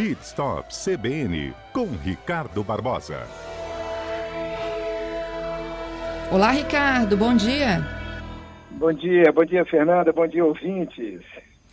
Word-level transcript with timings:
Pit 0.00 0.24
Stop 0.24 0.74
CBN 0.74 1.52
com 1.74 1.86
Ricardo 2.02 2.64
Barbosa. 2.64 3.18
Olá, 6.32 6.52
Ricardo, 6.52 7.18
bom 7.18 7.36
dia. 7.36 7.86
Bom 8.70 8.94
dia, 8.94 9.30
bom 9.30 9.44
dia, 9.44 9.62
Fernanda, 9.66 10.10
bom 10.10 10.26
dia, 10.26 10.42
ouvintes. 10.42 11.20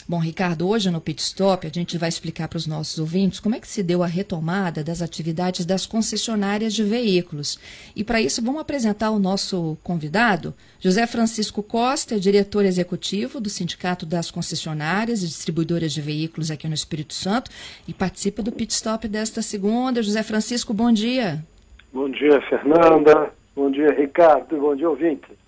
Bom, 0.10 0.20
Ricardo, 0.20 0.70
hoje 0.70 0.90
no 0.90 1.02
Pit 1.02 1.22
Stop 1.22 1.68
a 1.68 1.70
gente 1.70 1.98
vai 1.98 2.08
explicar 2.08 2.48
para 2.48 2.56
os 2.56 2.66
nossos 2.66 2.98
ouvintes 2.98 3.42
como 3.42 3.56
é 3.56 3.60
que 3.60 3.68
se 3.68 3.84
deu 3.84 4.02
a 4.02 4.08
retomada 4.08 4.82
das 4.82 5.02
atividades 5.02 5.66
das 5.66 5.86
concessionárias 5.86 6.74
de 6.74 6.82
veículos. 6.82 7.60
E 7.94 8.06
para 8.06 8.22
isso 8.22 8.42
vamos 8.42 8.62
apresentar 8.62 9.12
o 9.12 9.20
nosso 9.20 9.78
convidado, 9.84 10.54
José 10.80 11.06
Francisco 11.06 11.62
Costa, 11.62 12.18
diretor 12.18 12.64
executivo 12.64 13.42
do 13.42 13.50
Sindicato 13.50 14.06
das 14.06 14.32
Concessionárias 14.32 15.24
e 15.24 15.28
Distribuidoras 15.28 15.92
de 15.92 16.02
Veículos 16.02 16.50
aqui 16.50 16.70
no 16.70 16.74
Espírito 16.74 17.14
Santo 17.14 17.52
e 17.86 17.94
participa 17.94 18.42
do 18.42 18.52
Pit 18.54 18.74
Stop 18.74 19.10
desta 19.10 19.42
segunda. 19.42 20.02
José 20.02 20.24
Francisco, 20.24 20.74
bom 20.74 20.90
dia. 20.90 21.44
Bom 21.92 22.10
dia, 22.10 22.40
Fernanda. 22.48 23.34
Bom 23.54 23.70
dia, 23.70 23.92
Ricardo. 23.92 24.56
Bom 24.58 24.74
dia, 24.74 24.90
ouvintes. 24.90 25.47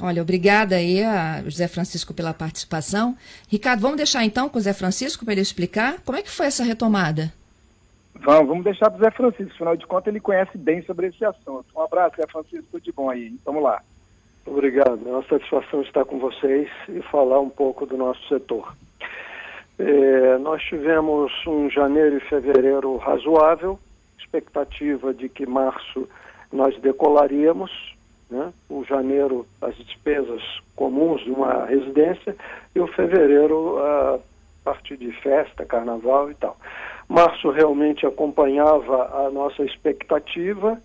Olha, 0.00 0.20
obrigada 0.20 0.76
aí 0.76 1.02
a 1.02 1.42
José 1.42 1.66
Francisco 1.68 2.12
pela 2.12 2.34
participação. 2.34 3.16
Ricardo, 3.48 3.80
vamos 3.80 3.96
deixar 3.96 4.24
então 4.24 4.48
com 4.48 4.58
o 4.58 4.60
Zé 4.60 4.74
Francisco 4.74 5.24
para 5.24 5.32
ele 5.32 5.40
explicar 5.40 5.96
como 6.04 6.18
é 6.18 6.22
que 6.22 6.30
foi 6.30 6.46
essa 6.46 6.62
retomada. 6.62 7.32
Vamos, 8.14 8.48
vamos 8.48 8.64
deixar 8.64 8.90
para 8.90 8.98
o 8.98 9.04
Zé 9.04 9.10
Francisco, 9.10 9.54
afinal 9.54 9.76
de 9.76 9.86
contas 9.86 10.08
ele 10.08 10.20
conhece 10.20 10.56
bem 10.58 10.82
sobre 10.82 11.06
esse 11.08 11.24
assunto. 11.24 11.66
Um 11.74 11.80
abraço, 11.80 12.16
Zé 12.16 12.26
Francisco, 12.26 12.66
tudo 12.72 12.82
de 12.82 12.92
bom 12.92 13.08
aí. 13.08 13.34
Vamos 13.44 13.62
lá. 13.62 13.82
Obrigado, 14.44 15.00
é 15.06 15.10
uma 15.10 15.24
satisfação 15.24 15.82
estar 15.82 16.04
com 16.04 16.18
vocês 16.18 16.68
e 16.88 17.00
falar 17.10 17.40
um 17.40 17.50
pouco 17.50 17.84
do 17.84 17.96
nosso 17.96 18.26
setor. 18.28 18.74
É, 19.78 20.38
nós 20.38 20.62
tivemos 20.62 21.32
um 21.46 21.68
janeiro 21.68 22.16
e 22.16 22.20
fevereiro 22.20 22.96
razoável, 22.96 23.78
expectativa 24.18 25.12
de 25.12 25.28
que 25.28 25.44
março 25.46 26.08
nós 26.52 26.78
decolaríamos, 26.80 27.95
né? 28.30 28.52
o 28.68 28.84
janeiro 28.84 29.46
as 29.60 29.76
despesas 29.76 30.42
comuns 30.74 31.22
de 31.24 31.30
uma 31.30 31.66
residência 31.66 32.36
e 32.74 32.80
o 32.80 32.86
fevereiro 32.88 33.78
a 33.78 34.18
partir 34.64 34.96
de 34.96 35.12
festa, 35.20 35.64
carnaval 35.64 36.30
e 36.30 36.34
tal. 36.34 36.56
Março 37.08 37.50
realmente 37.50 38.04
acompanhava 38.04 39.26
a 39.26 39.30
nossa 39.30 39.62
expectativa, 39.62 40.80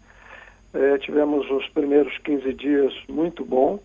eh, 0.73 0.97
tivemos 0.99 1.49
os 1.49 1.67
primeiros 1.69 2.15
15 2.19 2.53
dias 2.53 2.93
muito 3.09 3.43
bom, 3.43 3.79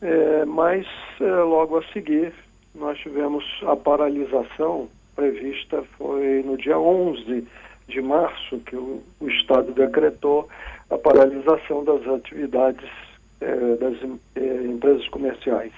eh, 0.00 0.44
mas 0.46 0.86
eh, 1.20 1.24
logo 1.24 1.76
a 1.76 1.82
seguir 1.92 2.32
nós 2.74 2.98
tivemos 2.98 3.44
a 3.66 3.76
paralisação 3.76 4.88
prevista, 5.14 5.82
foi 5.98 6.42
no 6.42 6.56
dia 6.56 6.78
11 6.78 7.46
de 7.88 8.00
março 8.00 8.58
que 8.60 8.76
o, 8.76 9.02
o 9.20 9.28
Estado 9.28 9.72
decretou 9.72 10.48
a 10.90 10.98
paralisação 10.98 11.84
das 11.84 12.06
atividades 12.06 12.90
eh, 13.40 13.76
das 13.80 13.94
eh, 14.36 14.64
empresas 14.66 15.08
comerciais. 15.08 15.72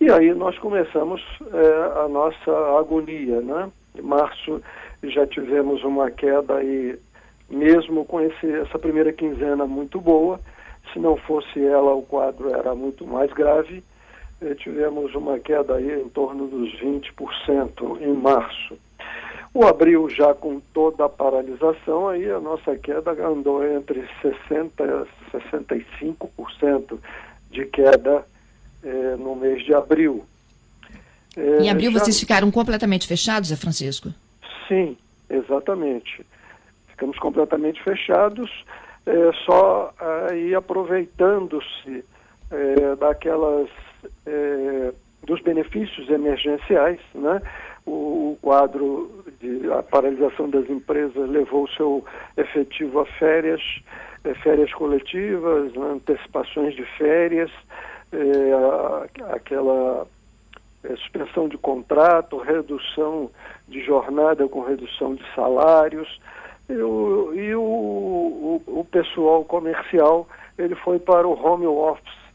E 0.00 0.10
aí 0.10 0.34
nós 0.34 0.58
começamos 0.58 1.22
eh, 1.52 2.00
a 2.04 2.08
nossa 2.08 2.50
agonia, 2.76 3.40
né? 3.40 3.70
Em 3.96 4.02
março 4.02 4.60
já 5.04 5.24
tivemos 5.28 5.84
uma 5.84 6.10
queda 6.10 6.56
aí, 6.56 6.98
mesmo 7.48 8.04
com 8.04 8.20
esse, 8.20 8.52
essa 8.52 8.80
primeira 8.80 9.12
quinzena 9.12 9.64
muito 9.64 10.00
boa, 10.00 10.40
se 10.92 10.98
não 10.98 11.16
fosse 11.16 11.64
ela 11.64 11.94
o 11.94 12.02
quadro 12.02 12.52
era 12.52 12.74
muito 12.74 13.06
mais 13.06 13.32
grave, 13.32 13.84
tivemos 14.58 15.14
uma 15.14 15.38
queda 15.38 15.76
aí 15.76 16.00
em 16.00 16.08
torno 16.08 16.48
dos 16.48 16.72
20% 16.80 18.00
em 18.00 18.12
março. 18.12 18.76
O 19.56 19.66
abril 19.66 20.06
já 20.10 20.34
com 20.34 20.60
toda 20.60 21.06
a 21.06 21.08
paralisação, 21.08 22.10
aí 22.10 22.30
a 22.30 22.38
nossa 22.38 22.76
queda 22.76 23.12
andou 23.26 23.66
entre 23.66 24.06
60% 24.22 24.70
e 25.32 25.34
65% 25.34 26.98
de 27.50 27.64
queda 27.64 28.26
eh, 28.84 29.16
no 29.18 29.34
mês 29.34 29.64
de 29.64 29.72
abril. 29.72 30.26
Eh, 31.34 31.62
em 31.62 31.70
abril 31.70 31.90
já... 31.90 32.00
vocês 32.00 32.20
ficaram 32.20 32.50
completamente 32.50 33.06
fechados, 33.06 33.48
Zé 33.48 33.56
Francisco? 33.56 34.10
Sim, 34.68 34.94
exatamente. 35.30 36.20
Ficamos 36.88 37.18
completamente 37.18 37.82
fechados, 37.82 38.50
eh, 39.06 39.30
só 39.46 39.90
aí 40.28 40.54
aproveitando-se 40.54 42.04
daquelas 43.00 43.70
dos 45.24 45.40
benefícios 45.40 46.08
emergenciais, 46.10 47.00
né? 47.14 47.40
O, 47.86 48.36
quadro 48.42 49.24
de 49.40 49.70
a 49.72 49.82
paralisação 49.82 50.48
das 50.50 50.68
empresas 50.68 51.28
levou 51.28 51.64
o 51.64 51.70
seu 51.70 52.04
efetivo 52.36 53.00
a 53.00 53.06
férias, 53.06 53.62
eh, 54.24 54.34
férias 54.34 54.72
coletivas, 54.74 55.72
né, 55.72 55.92
antecipações 55.94 56.74
de 56.74 56.84
férias, 56.96 57.50
a, 58.12 59.34
aquela 59.34 60.06
eh, 60.84 60.96
suspensão 60.96 61.48
de 61.48 61.58
contrato, 61.58 62.38
redução 62.38 63.30
de 63.68 63.82
jornada 63.84 64.48
com 64.48 64.62
redução 64.62 65.14
de 65.14 65.24
salários, 65.34 66.20
e 66.68 66.74
o, 66.74 67.34
e 67.34 67.54
o, 67.54 67.60
o, 67.60 68.62
o 68.66 68.84
pessoal 68.84 69.44
comercial 69.44 70.26
ele 70.58 70.74
foi 70.74 70.98
para 70.98 71.26
o 71.26 71.32
home 71.32 71.66
office 71.66 72.26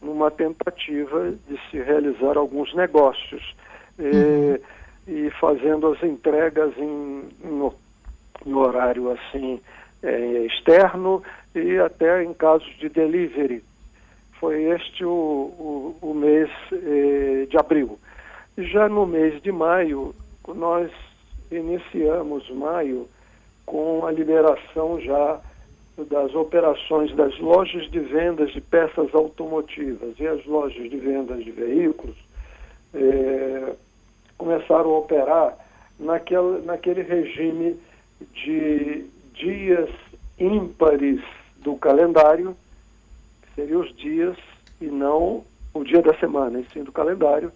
numa 0.00 0.30
tentativa 0.30 1.32
de 1.48 1.58
se 1.70 1.80
realizar 1.80 2.36
alguns 2.36 2.74
negócios. 2.74 3.54
Uhum. 3.98 4.58
E, 5.06 5.30
fazendo 5.38 5.88
as 5.92 6.02
entregas 6.02 6.72
em, 6.78 7.28
em, 7.44 7.70
em 8.46 8.54
horário 8.54 9.10
assim 9.10 9.60
é, 10.02 10.46
externo 10.46 11.22
e 11.54 11.78
até 11.78 12.22
em 12.22 12.32
casos 12.34 12.68
de 12.78 12.88
delivery. 12.88 13.62
Foi 14.40 14.62
este 14.64 15.04
o, 15.04 15.10
o, 15.10 15.96
o 16.02 16.14
mês 16.14 16.50
eh, 16.72 17.46
de 17.48 17.56
abril. 17.56 17.98
Já 18.58 18.88
no 18.88 19.06
mês 19.06 19.40
de 19.42 19.50
maio, 19.50 20.14
nós 20.46 20.90
iniciamos 21.50 22.48
maio 22.50 23.08
com 23.64 24.04
a 24.04 24.12
liberação 24.12 25.00
já 25.00 25.40
das 26.10 26.34
operações 26.34 27.14
das 27.14 27.38
lojas 27.38 27.88
de 27.90 28.00
vendas 28.00 28.52
de 28.52 28.60
peças 28.60 29.14
automotivas 29.14 30.18
e 30.18 30.26
as 30.26 30.44
lojas 30.44 30.90
de 30.90 30.96
vendas 30.96 31.42
de 31.44 31.52
veículos 31.52 32.16
é, 32.92 33.72
começaram 34.38 34.90
a 34.90 34.98
operar 34.98 35.56
naquele, 35.98 36.64
naquele 36.64 37.02
regime 37.02 37.78
de 38.32 39.06
dias 39.34 39.90
ímpares 40.38 41.20
do 41.58 41.76
calendário, 41.76 42.56
que 43.42 43.54
seriam 43.54 43.80
os 43.80 43.94
dias 43.96 44.36
e 44.80 44.86
não 44.86 45.44
o 45.72 45.84
dia 45.84 46.02
da 46.02 46.14
semana, 46.18 46.60
e 46.60 46.66
sim 46.72 46.84
do 46.84 46.92
calendário, 46.92 47.52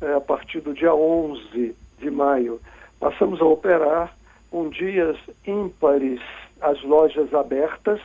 é, 0.00 0.12
a 0.14 0.20
partir 0.20 0.60
do 0.60 0.74
dia 0.74 0.94
11 0.94 1.74
de 1.98 2.10
maio. 2.10 2.60
Passamos 3.00 3.40
a 3.40 3.44
operar 3.44 4.16
com 4.50 4.68
dias 4.68 5.16
ímpares 5.46 6.20
as 6.60 6.82
lojas 6.82 7.32
abertas 7.34 8.00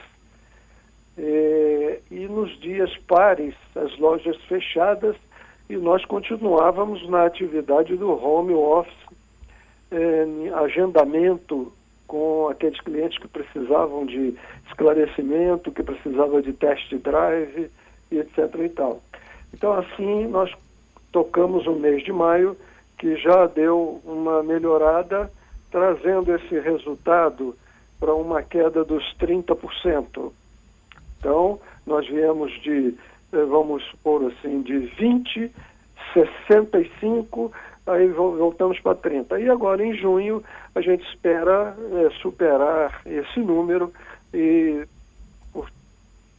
eh, 1.17 1.99
e 2.09 2.27
nos 2.27 2.57
dias 2.59 2.95
pares 3.07 3.53
as 3.75 3.97
lojas 3.99 4.35
fechadas 4.43 5.15
e 5.69 5.77
nós 5.77 6.03
continuávamos 6.05 7.07
na 7.07 7.25
atividade 7.25 7.95
do 7.95 8.09
home 8.09 8.53
office, 8.53 8.91
eh, 9.91 10.25
agendamento 10.55 11.71
com 12.07 12.49
aqueles 12.49 12.81
clientes 12.81 13.19
que 13.19 13.27
precisavam 13.27 14.03
de 14.03 14.33
esclarecimento, 14.67 15.71
que 15.71 15.83
precisavam 15.83 16.41
de 16.41 16.53
test 16.53 16.91
drive 16.95 17.69
e 18.11 18.17
etc. 18.17 18.55
e 18.65 18.69
tal. 18.69 18.99
Então 19.53 19.73
assim 19.73 20.27
nós 20.27 20.51
tocamos 21.11 21.67
o 21.67 21.73
mês 21.73 22.03
de 22.03 22.11
maio 22.11 22.57
que 22.97 23.15
já 23.17 23.45
deu 23.45 24.01
uma 24.03 24.41
melhorada, 24.41 25.31
trazendo 25.71 26.35
esse 26.35 26.59
resultado 26.59 27.55
para 27.99 28.13
uma 28.15 28.41
queda 28.41 28.83
dos 28.83 29.03
30%. 29.17 30.31
Então, 31.19 31.59
nós 31.85 32.07
viemos 32.07 32.51
de, 32.61 32.95
vamos 33.31 33.83
supor 33.85 34.31
assim, 34.31 34.61
de 34.61 34.77
20, 34.79 35.51
65, 36.13 37.51
aí 37.85 38.07
voltamos 38.07 38.79
para 38.79 38.95
30. 38.95 39.39
E 39.39 39.49
agora, 39.49 39.83
em 39.83 39.93
junho, 39.95 40.43
a 40.75 40.81
gente 40.81 41.07
espera 41.09 41.75
é, 41.93 42.09
superar 42.21 43.01
esse 43.05 43.39
número 43.39 43.91
e, 44.33 44.85
por, 45.53 45.69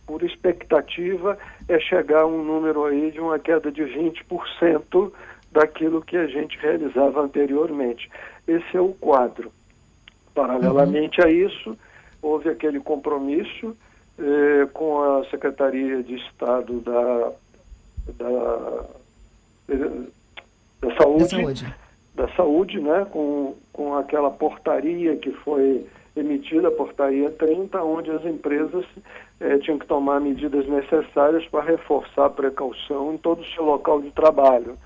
por 0.06 0.22
expectativa, 0.22 1.38
é 1.68 1.78
chegar 1.78 2.22
a 2.22 2.26
um 2.26 2.42
número 2.42 2.84
aí 2.84 3.10
de 3.10 3.20
uma 3.20 3.38
queda 3.38 3.70
de 3.70 3.82
20% 3.82 5.12
daquilo 5.52 6.02
que 6.02 6.16
a 6.16 6.26
gente 6.26 6.58
realizava 6.58 7.22
anteriormente. 7.22 8.10
Esse 8.46 8.76
é 8.76 8.80
o 8.80 8.94
quadro. 8.94 9.52
Paralelamente 10.34 11.20
uhum. 11.20 11.26
a 11.26 11.30
isso, 11.30 11.78
houve 12.22 12.48
aquele 12.48 12.80
compromisso 12.80 13.76
eh, 14.20 14.68
com 14.74 15.00
a 15.00 15.24
Secretaria 15.30 16.02
de 16.02 16.16
Estado 16.16 16.80
da, 16.80 17.32
da, 18.18 18.84
da, 20.80 20.96
Saúde, 20.96 21.24
da 21.24 21.28
saúde. 21.28 21.74
da 22.14 22.28
Saúde, 22.36 22.80
né, 22.80 23.06
com, 23.10 23.54
com 23.72 23.96
aquela 23.96 24.30
portaria 24.30 25.16
que 25.16 25.32
foi 25.32 25.86
emitida, 26.14 26.68
a 26.68 26.72
portaria 26.72 27.30
30, 27.30 27.82
onde 27.82 28.10
as 28.10 28.24
empresas 28.26 28.84
eh, 29.40 29.58
tinham 29.58 29.78
que 29.78 29.86
tomar 29.86 30.20
medidas 30.20 30.66
necessárias 30.68 31.46
para 31.48 31.64
reforçar 31.64 32.26
a 32.26 32.30
precaução 32.30 33.14
em 33.14 33.16
todo 33.16 33.40
o 33.40 33.46
seu 33.46 33.64
local 33.64 34.02
de 34.02 34.10
trabalho. 34.10 34.76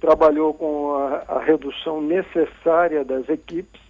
Trabalhou 0.00 0.52
com 0.52 0.96
a, 0.96 1.22
a 1.28 1.38
redução 1.38 2.00
necessária 2.00 3.04
das 3.04 3.28
equipes 3.28 3.85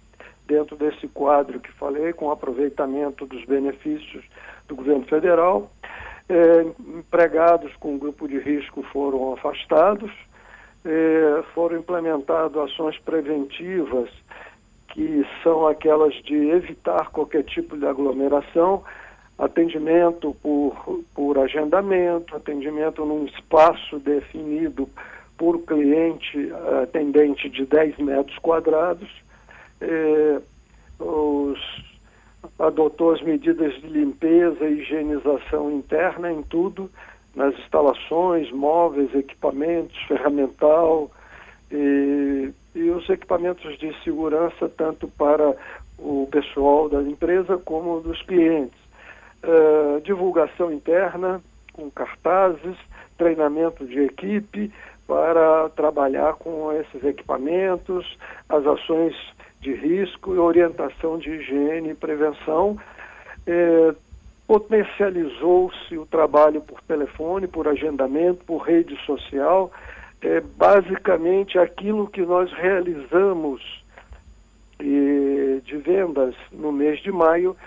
dentro 0.47 0.75
desse 0.75 1.07
quadro 1.09 1.59
que 1.59 1.71
falei, 1.73 2.13
com 2.13 2.31
aproveitamento 2.31 3.25
dos 3.25 3.43
benefícios 3.45 4.23
do 4.67 4.75
governo 4.75 5.05
federal. 5.05 5.69
É, 6.29 6.61
empregados 6.97 7.73
com 7.77 7.97
grupo 7.97 8.27
de 8.27 8.39
risco 8.39 8.83
foram 8.91 9.33
afastados, 9.33 10.11
é, 10.83 11.43
foram 11.53 11.77
implementadas 11.77 12.71
ações 12.71 12.97
preventivas, 12.99 14.09
que 14.89 15.25
são 15.43 15.67
aquelas 15.67 16.13
de 16.23 16.35
evitar 16.49 17.11
qualquer 17.11 17.43
tipo 17.43 17.77
de 17.77 17.85
aglomeração, 17.85 18.83
atendimento 19.37 20.35
por, 20.41 21.03
por 21.13 21.37
agendamento, 21.37 22.35
atendimento 22.35 23.05
num 23.05 23.25
espaço 23.25 23.99
definido 23.99 24.89
por 25.37 25.59
cliente 25.59 26.51
atendente 26.81 27.47
de 27.47 27.65
10 27.65 27.97
metros 27.99 28.37
quadrados. 28.39 29.09
É, 29.81 30.41
os, 30.99 31.59
adotou 32.59 33.11
as 33.11 33.21
medidas 33.21 33.73
de 33.75 33.87
limpeza 33.87 34.65
e 34.65 34.79
higienização 34.79 35.71
interna 35.71 36.31
em 36.31 36.41
tudo, 36.43 36.89
nas 37.35 37.53
instalações, 37.59 38.51
móveis, 38.51 39.13
equipamentos, 39.13 39.95
ferramental 40.07 41.11
e, 41.71 42.51
e 42.73 42.89
os 42.89 43.07
equipamentos 43.09 43.77
de 43.77 43.93
segurança 44.03 44.69
tanto 44.69 45.07
para 45.07 45.55
o 45.99 46.27
pessoal 46.31 46.89
da 46.89 47.01
empresa 47.01 47.57
como 47.57 48.01
dos 48.01 48.21
clientes. 48.23 48.77
Uh, 49.43 50.01
divulgação 50.01 50.71
interna 50.71 51.41
com 51.73 51.91
cartazes, 51.91 52.75
treinamento 53.17 53.85
de 53.85 53.99
equipe 53.99 54.71
para 55.07 55.69
trabalhar 55.69 56.33
com 56.33 56.71
esses 56.73 57.03
equipamentos, 57.03 58.17
as 58.49 58.65
ações 58.65 59.15
de 59.67 59.73
risco 59.73 60.33
e 60.33 60.37
orientação 60.37 61.17
de 61.17 61.29
higiene 61.29 61.89
e 61.89 61.95
prevenção. 61.95 62.77
É, 63.45 63.93
Potencializou-se 64.47 65.97
o 65.97 66.05
trabalho 66.05 66.61
por 66.61 66.81
telefone, 66.83 67.47
por 67.47 67.67
agendamento, 67.67 68.45
por 68.45 68.59
rede 68.59 68.95
social. 69.05 69.69
É, 70.21 70.39
basicamente, 70.39 71.59
aquilo 71.59 72.07
que 72.07 72.21
nós 72.21 72.49
realizamos 72.53 73.61
e, 74.79 75.61
de 75.65 75.75
vendas 75.75 76.33
no 76.53 76.71
mês 76.71 77.01
de 77.01 77.11
maio, 77.11 77.57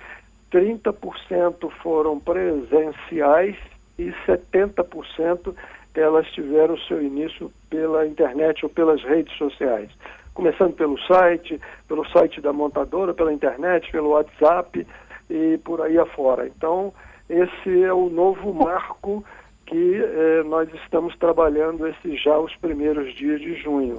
30% 0.50 1.70
foram 1.82 2.18
presenciais 2.18 3.56
e 3.98 4.10
70% 4.26 5.54
elas 5.94 6.26
tiveram 6.28 6.78
seu 6.78 7.02
início 7.02 7.52
pela 7.68 8.06
internet 8.06 8.64
ou 8.64 8.70
pelas 8.70 9.02
redes 9.02 9.36
sociais 9.36 9.90
começando 10.34 10.74
pelo 10.74 10.98
site, 11.00 11.60
pelo 11.88 12.06
site 12.08 12.40
da 12.40 12.52
montadora, 12.52 13.14
pela 13.14 13.32
internet, 13.32 13.90
pelo 13.90 14.10
WhatsApp 14.10 14.86
e 15.28 15.58
por 15.64 15.80
aí 15.80 15.98
afora. 15.98 16.46
Então, 16.46 16.92
esse 17.28 17.82
é 17.82 17.92
o 17.92 18.08
novo 18.08 18.52
marco 18.52 19.24
que 19.66 19.96
eh, 20.02 20.42
nós 20.44 20.68
estamos 20.82 21.16
trabalhando 21.16 21.86
esses 21.86 22.20
já 22.20 22.36
os 22.38 22.54
primeiros 22.56 23.14
dias 23.14 23.40
de 23.40 23.54
junho, 23.54 23.98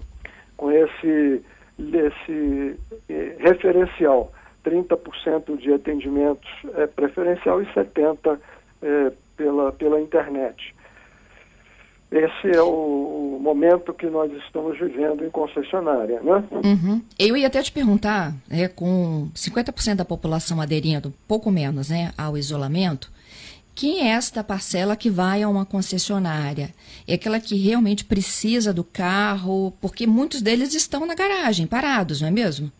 com 0.57 0.69
esse, 0.69 1.41
esse 1.79 2.77
eh, 3.07 3.35
referencial, 3.39 4.33
30% 4.65 5.57
de 5.57 5.73
atendimentos 5.73 6.49
eh, 6.75 6.87
preferencial 6.87 7.61
e 7.61 7.65
70% 7.67 8.37
eh, 8.81 9.11
pela, 9.37 9.71
pela 9.71 10.01
internet. 10.01 10.75
Esse 12.11 12.55
é 12.55 12.61
o, 12.61 13.37
momento 13.41 13.93
que 13.93 14.05
nós 14.07 14.31
estamos 14.43 14.77
vivendo 14.77 15.25
em 15.25 15.29
concessionária, 15.29 16.21
né? 16.21 16.43
Uhum. 16.51 17.01
Eu 17.17 17.35
ia 17.35 17.47
até 17.47 17.61
te 17.61 17.71
perguntar, 17.71 18.33
é, 18.49 18.67
com 18.67 19.29
50% 19.33 19.95
da 19.95 20.05
população 20.05 20.61
aderindo, 20.61 21.13
pouco 21.27 21.49
menos, 21.49 21.89
né, 21.89 22.11
ao 22.17 22.37
isolamento, 22.37 23.09
quem 23.73 24.07
é 24.07 24.11
esta 24.11 24.43
parcela 24.43 24.95
que 24.95 25.09
vai 25.09 25.41
a 25.41 25.49
uma 25.49 25.65
concessionária? 25.65 26.69
É 27.07 27.15
aquela 27.15 27.39
que 27.39 27.55
realmente 27.55 28.05
precisa 28.05 28.73
do 28.73 28.83
carro, 28.83 29.73
porque 29.81 30.05
muitos 30.05 30.41
deles 30.41 30.75
estão 30.75 31.05
na 31.05 31.15
garagem, 31.15 31.65
parados, 31.65 32.21
não 32.21 32.27
é 32.27 32.31
mesmo? 32.31 32.71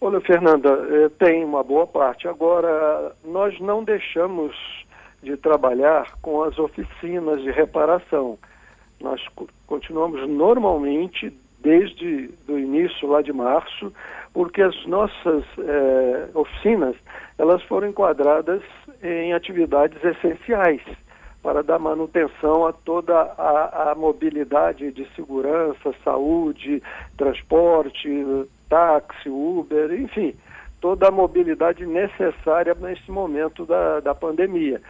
Olha, 0.00 0.20
Fernanda, 0.20 0.68
eh, 0.90 1.08
tem 1.18 1.42
uma 1.44 1.62
boa 1.62 1.86
parte. 1.86 2.28
Agora, 2.28 3.14
nós 3.24 3.58
não 3.60 3.82
deixamos 3.82 4.54
de 5.24 5.36
trabalhar 5.36 6.12
com 6.22 6.42
as 6.42 6.58
oficinas 6.58 7.42
de 7.42 7.50
reparação. 7.50 8.38
Nós 9.00 9.20
continuamos 9.66 10.28
normalmente 10.28 11.32
desde 11.60 12.30
o 12.46 12.58
início 12.58 13.08
lá 13.08 13.22
de 13.22 13.32
março, 13.32 13.92
porque 14.32 14.60
as 14.60 14.86
nossas 14.86 15.44
eh, 15.58 16.28
oficinas 16.34 16.94
elas 17.38 17.62
foram 17.64 17.88
enquadradas 17.88 18.62
em 19.02 19.32
atividades 19.32 19.98
essenciais 20.04 20.82
para 21.42 21.62
dar 21.62 21.78
manutenção 21.78 22.66
a 22.66 22.72
toda 22.72 23.14
a, 23.14 23.90
a 23.90 23.94
mobilidade 23.94 24.90
de 24.92 25.06
segurança, 25.14 25.94
saúde, 26.02 26.82
transporte, 27.18 28.08
táxi, 28.68 29.28
Uber, 29.28 29.92
enfim, 29.92 30.34
toda 30.80 31.08
a 31.08 31.10
mobilidade 31.10 31.84
necessária 31.84 32.74
nesse 32.80 33.10
momento 33.10 33.66
da, 33.66 34.00
da 34.00 34.14
pandemia. 34.14 34.80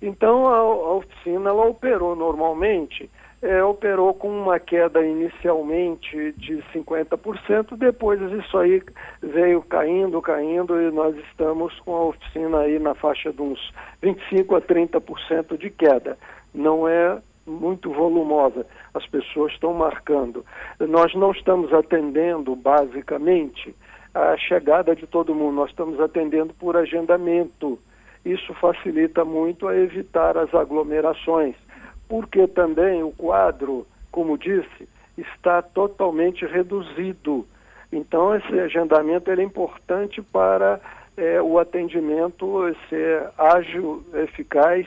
Então 0.00 0.46
a, 0.48 0.56
a 0.56 0.92
oficina 0.94 1.50
ela 1.50 1.66
operou 1.66 2.14
normalmente, 2.14 3.10
é, 3.40 3.62
operou 3.62 4.14
com 4.14 4.28
uma 4.28 4.58
queda 4.58 5.04
inicialmente 5.04 6.32
de 6.32 6.62
50%, 6.74 7.76
depois 7.76 8.20
isso 8.32 8.58
aí 8.58 8.82
veio 9.22 9.62
caindo, 9.62 10.20
caindo 10.20 10.80
e 10.80 10.90
nós 10.90 11.16
estamos 11.30 11.78
com 11.80 11.94
a 11.94 12.04
oficina 12.06 12.60
aí 12.60 12.78
na 12.78 12.94
faixa 12.94 13.32
de 13.32 13.40
uns 13.40 13.72
25 14.02 14.56
a 14.56 14.60
30% 14.60 15.56
de 15.56 15.70
queda. 15.70 16.18
Não 16.52 16.88
é 16.88 17.20
muito 17.46 17.92
volumosa, 17.92 18.66
as 18.92 19.06
pessoas 19.06 19.52
estão 19.52 19.72
marcando. 19.72 20.44
Nós 20.78 21.14
não 21.14 21.30
estamos 21.30 21.72
atendendo 21.72 22.54
basicamente 22.54 23.74
a 24.14 24.36
chegada 24.36 24.94
de 24.94 25.06
todo 25.06 25.34
mundo, 25.34 25.54
nós 25.54 25.70
estamos 25.70 26.00
atendendo 26.00 26.52
por 26.54 26.76
agendamento. 26.76 27.78
Isso 28.24 28.52
facilita 28.54 29.24
muito 29.24 29.68
a 29.68 29.76
evitar 29.76 30.36
as 30.36 30.52
aglomerações, 30.54 31.54
porque 32.08 32.46
também 32.46 33.02
o 33.02 33.12
quadro, 33.12 33.86
como 34.10 34.36
disse, 34.38 34.88
está 35.16 35.62
totalmente 35.62 36.44
reduzido. 36.46 37.46
Então, 37.92 38.34
esse 38.34 38.58
agendamento 38.60 39.30
é 39.30 39.42
importante 39.42 40.20
para 40.20 40.80
é, 41.16 41.42
o 41.42 41.58
atendimento 41.58 42.74
ser 42.88 43.28
ágil, 43.36 44.04
eficaz 44.14 44.86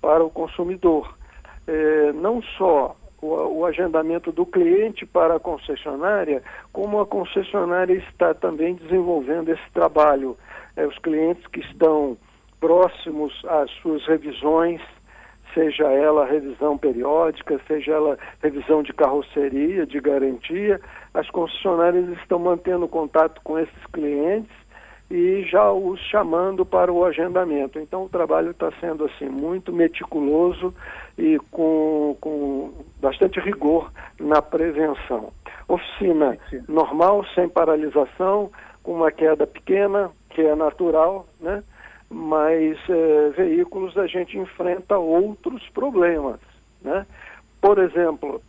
para 0.00 0.24
o 0.24 0.30
consumidor. 0.30 1.14
É, 1.66 2.12
não 2.12 2.42
só 2.42 2.96
o, 3.20 3.60
o, 3.60 3.66
agendamento 3.66 4.30
do 4.32 4.44
cliente 4.44 5.06
para 5.06 5.36
a 5.36 5.40
concessionária, 5.40 6.42
como 6.72 7.00
a 7.00 7.06
concessionária 7.06 7.94
está 7.94 8.34
também 8.34 8.74
desenvolvendo 8.74 9.48
esse 9.48 9.70
trabalho. 9.72 10.36
É, 10.76 10.86
os 10.86 10.98
clientes 10.98 11.46
que 11.46 11.60
estão 11.60 12.16
próximos 12.62 13.34
às 13.44 13.68
suas 13.82 14.06
revisões, 14.06 14.80
seja 15.52 15.90
ela 15.90 16.24
revisão 16.24 16.78
periódica, 16.78 17.60
seja 17.66 17.90
ela 17.94 18.16
revisão 18.40 18.84
de 18.84 18.92
carroceria, 18.92 19.84
de 19.84 20.00
garantia, 20.00 20.80
as 21.12 21.28
concessionárias 21.28 22.08
estão 22.20 22.38
mantendo 22.38 22.86
contato 22.86 23.40
com 23.42 23.58
esses 23.58 23.86
clientes 23.92 24.52
e 25.10 25.42
já 25.42 25.72
os 25.72 25.98
chamando 26.02 26.64
para 26.64 26.92
o 26.92 27.04
agendamento. 27.04 27.80
Então 27.80 28.04
o 28.04 28.08
trabalho 28.08 28.52
está 28.52 28.70
sendo 28.80 29.06
assim 29.06 29.28
muito 29.28 29.72
meticuloso 29.72 30.72
e 31.18 31.40
com, 31.50 32.16
com 32.20 32.70
bastante 33.00 33.40
rigor 33.40 33.90
na 34.20 34.40
prevenção. 34.40 35.32
Oficina 35.66 36.38
normal, 36.68 37.24
sem 37.34 37.48
paralisação, 37.48 38.52
com 38.84 38.94
uma 38.94 39.10
queda 39.10 39.48
pequena, 39.48 40.12
que 40.30 40.42
é 40.42 40.54
natural, 40.54 41.26
né? 41.40 41.64
Mas 42.12 42.78
é, 42.88 43.30
veículos 43.30 43.96
a 43.96 44.06
gente 44.06 44.38
enfrenta 44.38 44.98
outros 44.98 45.66
problemas. 45.70 46.38
Né? 46.82 47.06
Por 47.60 47.78
exemplo, 47.78 48.42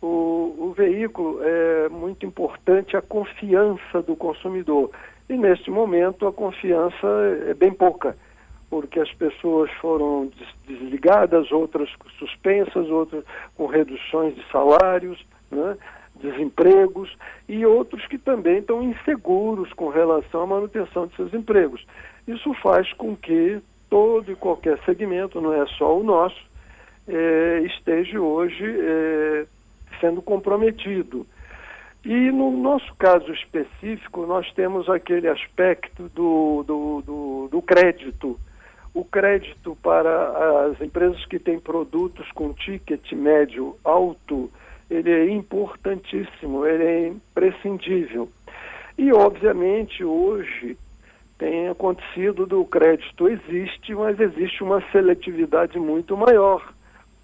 o, 0.00 0.54
o, 0.58 0.74
veículo 0.76 1.40
é 1.42 1.88
muito 1.88 2.24
importante 2.24 2.96
a 2.96 3.02
confiança 3.02 4.00
do 4.02 4.16
consumidor. 4.16 4.90
E 5.28 5.36
neste 5.36 5.70
momento 5.70 6.26
a 6.26 6.32
confiança 6.32 7.06
é 7.46 7.54
bem 7.54 7.72
pouca, 7.72 8.16
porque 8.70 8.98
as 8.98 9.12
pessoas 9.12 9.70
foram 9.72 10.30
desligadas, 10.66 11.52
outras 11.52 11.90
suspensas, 12.18 12.88
outras 12.88 13.24
com 13.54 13.66
reduções 13.66 14.34
de 14.34 14.44
salários, 14.50 15.22
né? 15.50 15.76
desempregos 16.22 17.16
e 17.48 17.64
outros 17.64 18.06
que 18.06 18.18
também 18.18 18.58
estão 18.58 18.82
inseguros 18.82 19.72
com 19.72 19.88
relação 19.88 20.42
à 20.42 20.46
manutenção 20.46 21.06
de 21.06 21.14
seus 21.16 21.32
empregos. 21.32 21.84
Isso 22.28 22.52
faz 22.62 22.92
com 22.92 23.16
que 23.16 23.58
todo 23.88 24.30
e 24.30 24.36
qualquer 24.36 24.78
segmento, 24.84 25.40
não 25.40 25.54
é 25.54 25.66
só 25.66 25.98
o 25.98 26.04
nosso, 26.04 26.38
é, 27.08 27.62
esteja 27.64 28.20
hoje 28.20 28.64
é, 28.64 29.46
sendo 29.98 30.20
comprometido. 30.20 31.26
E 32.04 32.30
no 32.30 32.50
nosso 32.50 32.94
caso 32.96 33.32
específico, 33.32 34.26
nós 34.26 34.52
temos 34.52 34.90
aquele 34.90 35.26
aspecto 35.26 36.10
do, 36.10 36.62
do, 36.64 37.02
do, 37.02 37.48
do 37.50 37.62
crédito. 37.62 38.38
O 38.92 39.04
crédito 39.04 39.74
para 39.82 40.66
as 40.66 40.80
empresas 40.82 41.24
que 41.24 41.38
têm 41.38 41.58
produtos 41.58 42.30
com 42.32 42.52
ticket 42.52 43.10
médio 43.12 43.74
alto, 43.82 44.50
ele 44.90 45.10
é 45.10 45.30
importantíssimo, 45.30 46.66
ele 46.66 46.84
é 46.84 47.08
imprescindível. 47.08 48.28
E, 48.98 49.12
obviamente, 49.12 50.04
hoje 50.04 50.76
tem 51.38 51.68
acontecido 51.68 52.46
do 52.46 52.64
crédito 52.64 53.28
existe, 53.28 53.94
mas 53.94 54.18
existe 54.18 54.62
uma 54.62 54.82
seletividade 54.90 55.78
muito 55.78 56.16
maior, 56.16 56.74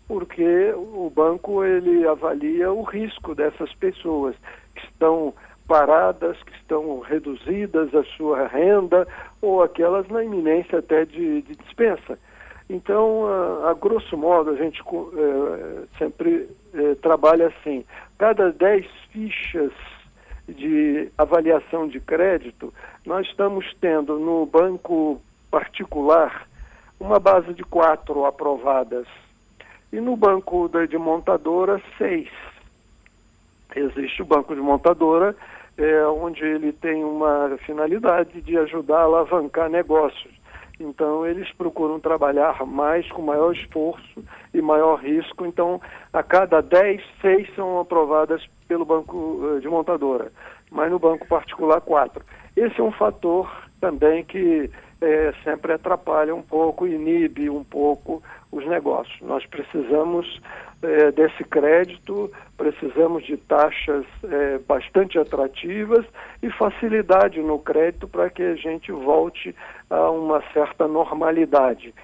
porque 0.07 0.73
o 0.77 1.11
banco 1.15 1.65
ele 1.65 2.07
avalia 2.07 2.73
o 2.73 2.83
risco 2.83 3.35
dessas 3.35 3.73
pessoas 3.75 4.37
que 4.75 4.87
estão 4.87 5.35
paradas, 5.67 6.41
que 6.45 6.53
estão 6.57 7.01
reduzidas 7.01 7.93
a 7.95 8.05
sua 8.17 8.47
renda 8.47 9.07
ou 9.43 9.63
aquelas 9.63 10.07
na 10.09 10.23
iminência 10.23 10.79
até 10.79 11.05
de, 11.05 11.43
de 11.43 11.57
dispensa. 11.57 12.19
Então, 12.69 13.27
a, 13.27 13.71
a, 13.71 13.75
grosso 13.75 14.17
modo, 14.17 14.51
a 14.51 14.57
gente 14.57 14.81
é, 14.81 15.99
sempre 15.99 16.49
é, 16.73 16.95
trabalha 16.97 17.49
assim: 17.49 17.85
cada 18.17 18.53
10 18.53 18.87
fichas 19.11 19.73
de 20.49 21.11
avaliação 21.17 21.89
de 21.89 22.01
crédito, 22.01 22.73
nós 23.05 23.27
estamos 23.27 23.75
tendo 23.81 24.19
no 24.19 24.45
banco 24.47 25.21
particular 25.51 26.47
uma 27.01 27.19
base 27.19 27.55
de 27.55 27.63
quatro 27.63 28.25
aprovadas 28.25 29.07
e 29.93 30.01
no 30.01 30.17
banco 30.17 30.69
de 30.89 30.99
montadora, 30.99 31.81
seis. 31.97 32.29
Existe 33.75 34.23
o 34.23 34.27
banco 34.27 34.55
de 34.55 34.61
montadora, 34.61 35.37
é, 35.77 36.07
onde 36.07 36.45
ele 36.45 36.73
tem 36.73 37.05
uma 37.05 37.57
finalidade 37.65 38.41
de 38.41 38.57
ajudar 38.59 38.99
a 38.99 39.05
alavancar 39.05 39.69
negócios. 39.69 40.33
Então, 40.79 41.27
eles 41.27 41.51
procuram 41.53 42.01
trabalhar 42.01 42.65
mais, 42.67 43.09
com 43.13 43.23
maior 43.23 43.53
esforço 43.53 44.25
e 44.53 44.61
maior 44.61 44.97
risco. 44.97 45.47
Então, 45.47 45.81
a 46.13 46.23
cada 46.23 46.61
10, 46.61 47.01
6 47.21 47.55
são 47.55 47.79
aprovadas 47.79 48.45
pelo 48.67 48.85
banco 48.85 49.41
eh, 49.57 49.61
de 49.61 49.69
montadora, 49.69 50.33
mas 50.71 50.91
no 50.91 50.99
banco 50.99 51.27
particular, 51.27 51.81
4. 51.81 52.25
Esse 52.57 52.81
é 52.81 52.83
um 52.83 52.93
fator 52.93 53.49
também 53.81 54.25
que 54.25 54.71
é, 55.01 55.35
sempre 55.45 55.73
atrapalha 55.73 56.35
um 56.35 56.43
pouco, 56.43 56.87
inibe 56.87 57.51
um 57.51 57.63
pouco 57.63 58.23
os 58.51 58.67
negócios. 58.67 59.21
Nós 59.21 59.45
precisamos 59.45 60.41
é, 60.83 61.11
desse 61.13 61.45
crédito, 61.45 62.31
precisamos 62.57 63.25
de 63.25 63.37
taxas 63.37 64.05
é, 64.25 64.59
bastante 64.59 65.19
atrativas 65.19 66.07
e 66.43 66.51
facilidade 66.51 67.41
no 67.41 67.59
crédito 67.59 68.09
para 68.09 68.31
que 68.31 68.43
a 68.43 68.55
gente 68.55 68.93
volte 68.93 69.55
a 69.95 70.11
uma 70.11 70.43
certa 70.53 70.87
normalidade. 70.89 71.95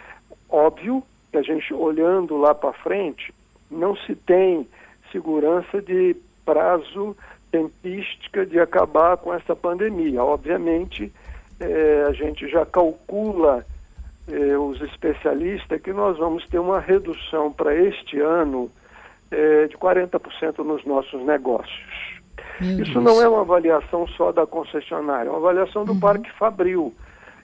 Óbvio 0.49 1.03
que 1.31 1.39
a 1.39 1.43
gente, 1.43 1.73
olhando 1.73 2.37
lá 2.37 2.55
para 2.55 2.73
frente, 2.73 3.33
não 3.71 3.97
se 3.97 4.15
tem 4.15 4.67
segurança 5.13 5.81
de 5.81 6.17
prazo 6.45 7.17
tempística 7.51 8.47
de 8.47 8.59
acabar 8.61 9.17
com 9.17 9.35
essa 9.35 9.55
pandemia. 9.55 10.23
Obviamente, 10.23 11.13
é, 11.59 12.05
a 12.09 12.13
gente 12.13 12.49
já 12.49 12.65
calcula, 12.65 13.65
é, 14.29 14.57
os 14.57 14.81
especialistas, 14.83 15.81
que 15.81 15.93
nós 15.93 16.17
vamos 16.17 16.47
ter 16.47 16.59
uma 16.59 16.81
redução 16.81 17.53
para 17.53 17.75
este 17.75 18.21
ano 18.21 18.71
é, 19.31 19.67
de 19.67 19.77
40% 19.77 20.59
nos 20.59 20.85
nossos 20.85 21.25
negócios. 21.25 22.21
Meu 22.61 22.83
Isso 22.83 22.93
Deus. 22.93 23.05
não 23.05 23.23
é 23.23 23.29
uma 23.29 23.41
avaliação 23.41 24.07
só 24.09 24.33
da 24.33 24.47
concessionária, 24.47 25.29
é 25.29 25.31
uma 25.31 25.39
avaliação 25.39 25.85
do 25.85 25.93
uhum. 25.93 26.01
Parque 26.01 26.31
Fabril. 26.33 26.95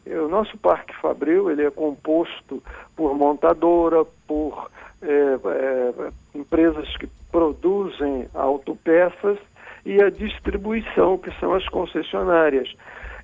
O 0.07 0.29
nosso 0.29 0.57
Parque 0.59 0.95
Fabril 0.97 1.51
ele 1.51 1.65
é 1.65 1.71
composto 1.71 2.63
por 2.95 3.15
montadora, 3.15 4.05
por 4.27 4.71
é, 5.03 5.09
é, 5.09 6.11
empresas 6.35 6.97
que 6.97 7.09
produzem 7.31 8.29
autopeças 8.33 9.37
e 9.85 10.01
a 10.01 10.09
distribuição, 10.09 11.19
que 11.19 11.31
são 11.39 11.55
as 11.55 11.69
concessionárias. 11.69 12.73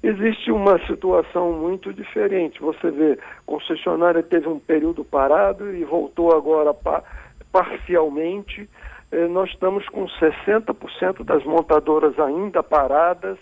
Existe 0.03 0.51
uma 0.51 0.79
situação 0.87 1.53
muito 1.53 1.93
diferente. 1.93 2.61
Você 2.61 2.91
vê, 2.91 3.19
concessionária 3.47 4.23
teve 4.23 4.49
um 4.49 4.59
período 4.59 5.05
parado 5.05 5.73
e 5.73 5.85
voltou 5.85 6.37
agora 6.37 6.75
pa 6.75 7.03
parcialmente. 7.53 8.69
Eh, 9.13 9.29
nós 9.29 9.51
estamos 9.51 9.87
com 9.89 10.07
60% 10.07 11.23
das 11.23 11.45
montadoras 11.45 12.19
ainda 12.19 12.63
paradas. 12.63 13.39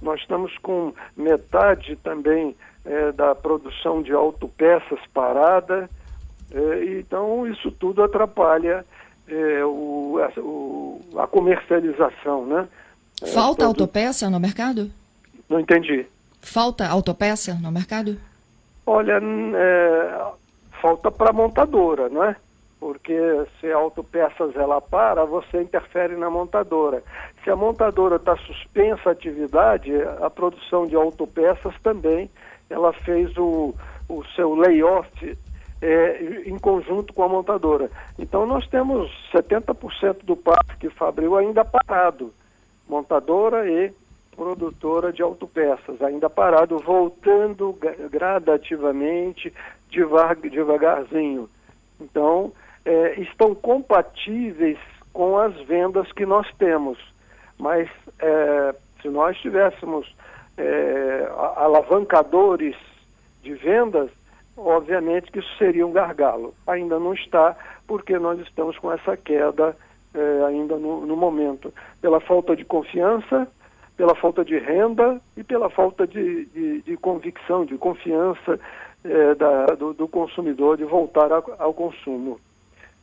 Nós 0.00 0.20
estamos 0.20 0.56
com 0.58 0.92
metade 1.16 1.96
também 1.96 2.54
eh, 2.84 3.12
da 3.12 3.34
produção 3.34 4.02
de 4.02 4.12
autopeças 4.12 5.00
parada. 5.12 5.88
Eh, 6.52 6.98
então, 6.98 7.46
isso 7.46 7.70
tudo 7.72 8.02
atrapalha 8.02 8.84
é, 9.28 9.64
o, 9.64 10.18
a, 10.18 10.40
o, 10.40 11.00
a, 11.18 11.26
comercialização, 11.26 12.46
né? 12.46 12.68
É, 13.22 13.26
Falta 13.26 13.64
é, 13.64 13.66
autopeça 13.66 14.28
no 14.28 14.38
mercado? 14.38 14.90
Não 15.48 15.60
entendi. 15.60 16.06
Falta 16.40 16.86
autopeça 16.86 17.54
no 17.54 17.72
mercado? 17.72 18.18
Olha, 18.86 19.18
é, 19.18 20.24
falta 20.80 21.10
para 21.10 21.30
a 21.30 21.32
montadora, 21.32 22.08
não 22.08 22.24
é? 22.24 22.36
Porque 22.78 23.16
se 23.58 23.72
a 23.72 23.76
autopeças 23.76 24.54
ela 24.56 24.78
para, 24.78 25.24
você 25.24 25.62
interfere 25.62 26.16
na 26.16 26.28
montadora. 26.28 27.02
Se 27.42 27.50
a 27.50 27.56
montadora 27.56 28.16
está 28.16 28.36
suspensa 28.36 29.08
a 29.08 29.12
atividade, 29.12 29.90
a 30.20 30.28
produção 30.28 30.86
de 30.86 30.94
autopeças 30.94 31.74
também, 31.82 32.30
ela 32.74 32.92
fez 32.92 33.36
o, 33.38 33.72
o 34.08 34.24
seu 34.34 34.54
layoff 34.54 35.38
é, 35.80 36.42
em 36.46 36.58
conjunto 36.58 37.12
com 37.12 37.22
a 37.22 37.28
montadora. 37.28 37.88
Então 38.18 38.44
nós 38.44 38.66
temos 38.68 39.10
70% 39.32 40.24
do 40.24 40.36
parque 40.36 40.90
Fabril 40.90 41.36
ainda 41.36 41.64
parado, 41.64 42.32
montadora 42.88 43.68
e 43.70 43.92
produtora 44.34 45.12
de 45.12 45.22
autopeças, 45.22 46.02
ainda 46.02 46.28
parado, 46.28 46.76
voltando 46.78 47.78
gradativamente, 48.10 49.54
devagar, 49.88 50.34
devagarzinho. 50.36 51.48
Então, 52.00 52.52
é, 52.84 53.20
estão 53.20 53.54
compatíveis 53.54 54.78
com 55.12 55.38
as 55.38 55.54
vendas 55.66 56.10
que 56.10 56.26
nós 56.26 56.52
temos. 56.58 56.98
Mas 57.56 57.88
é, 58.18 58.74
se 59.00 59.08
nós 59.08 59.38
tivéssemos 59.38 60.12
é, 60.56 61.28
alavancadores 61.56 62.76
de 63.42 63.54
vendas, 63.54 64.10
obviamente 64.56 65.30
que 65.30 65.38
isso 65.38 65.58
seria 65.58 65.86
um 65.86 65.92
gargalo. 65.92 66.54
Ainda 66.66 66.98
não 66.98 67.14
está, 67.14 67.56
porque 67.86 68.18
nós 68.18 68.40
estamos 68.40 68.78
com 68.78 68.92
essa 68.92 69.16
queda 69.16 69.76
eh, 70.14 70.44
ainda 70.46 70.76
no, 70.76 71.04
no, 71.04 71.16
momento, 71.16 71.74
pela 72.00 72.20
falta 72.20 72.54
de 72.54 72.64
confiança, 72.64 73.48
pela 73.96 74.14
falta 74.14 74.44
de 74.44 74.56
renda 74.58 75.20
e 75.36 75.42
pela 75.42 75.68
falta 75.68 76.06
de, 76.06 76.44
de, 76.46 76.82
de 76.82 76.96
convicção, 76.96 77.64
de 77.64 77.76
confiança 77.76 78.60
eh, 79.04 79.34
da, 79.34 79.66
do, 79.74 79.92
do, 79.92 80.06
consumidor 80.06 80.76
de 80.76 80.84
voltar 80.84 81.32
a, 81.32 81.42
ao 81.58 81.74
consumo. 81.74 82.38